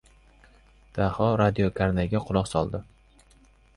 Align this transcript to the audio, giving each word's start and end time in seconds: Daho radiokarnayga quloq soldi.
Daho 0.95 1.27
radiokarnayga 1.41 2.25
quloq 2.31 2.51
soldi. 2.55 2.83